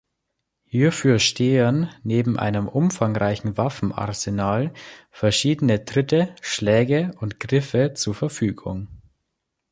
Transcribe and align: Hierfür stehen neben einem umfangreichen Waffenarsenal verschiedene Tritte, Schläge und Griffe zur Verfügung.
Hierfür 0.65 1.19
stehen 1.19 1.87
neben 2.01 2.39
einem 2.39 2.67
umfangreichen 2.67 3.55
Waffenarsenal 3.55 4.73
verschiedene 5.11 5.85
Tritte, 5.85 6.33
Schläge 6.41 7.13
und 7.19 7.39
Griffe 7.39 7.93
zur 7.93 8.15
Verfügung. 8.15 8.87